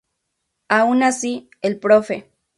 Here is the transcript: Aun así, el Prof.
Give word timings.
Aun 0.69 1.03
así, 1.03 1.51
el 1.61 1.77
Prof. 1.79 2.09